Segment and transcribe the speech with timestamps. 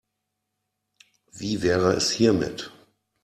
[1.31, 2.71] Wie wäre es hiermit?